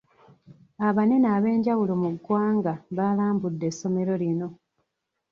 [0.87, 4.47] Abanene ab'enjawulo mu ggwanga baalambudde essomero lino.